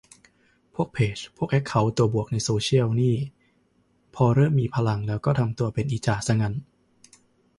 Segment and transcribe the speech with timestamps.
[0.75, 3.15] พวกเพจ พวกแอคเคาท์ตัวบวกในโซเชียลนี่
[4.15, 6.55] พอเริ่มมีพลังแล้วก็ทำตัวเป็นอีจ่าซะงั้น